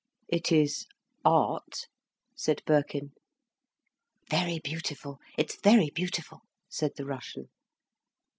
[0.27, 0.87] "It is
[1.23, 1.85] art,"
[2.35, 3.11] said Birkin.
[4.31, 7.49] "Very beautiful, it's very beautiful," said the Russian.